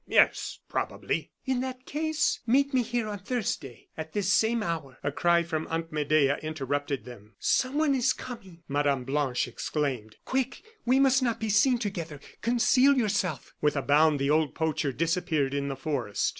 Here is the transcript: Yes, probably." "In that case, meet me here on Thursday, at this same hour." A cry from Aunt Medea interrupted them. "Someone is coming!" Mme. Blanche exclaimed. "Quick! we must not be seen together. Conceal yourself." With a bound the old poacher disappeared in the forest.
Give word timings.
Yes, 0.07 0.57
probably." 0.67 1.29
"In 1.45 1.61
that 1.61 1.85
case, 1.85 2.39
meet 2.47 2.73
me 2.73 2.81
here 2.81 3.07
on 3.07 3.19
Thursday, 3.19 3.89
at 3.95 4.13
this 4.13 4.33
same 4.33 4.63
hour." 4.63 4.97
A 5.03 5.11
cry 5.11 5.43
from 5.43 5.67
Aunt 5.69 5.91
Medea 5.91 6.37
interrupted 6.41 7.05
them. 7.05 7.35
"Someone 7.37 7.93
is 7.93 8.11
coming!" 8.11 8.63
Mme. 8.67 9.03
Blanche 9.03 9.47
exclaimed. 9.47 10.15
"Quick! 10.25 10.63
we 10.87 10.97
must 10.99 11.21
not 11.21 11.39
be 11.39 11.49
seen 11.49 11.77
together. 11.77 12.19
Conceal 12.41 12.97
yourself." 12.97 13.53
With 13.61 13.75
a 13.77 13.83
bound 13.83 14.17
the 14.17 14.31
old 14.31 14.55
poacher 14.55 14.91
disappeared 14.91 15.53
in 15.53 15.67
the 15.67 15.75
forest. 15.75 16.29